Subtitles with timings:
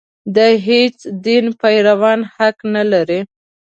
[0.35, 0.37] د
[0.67, 3.19] هېڅ دین پیروان حق نه لري.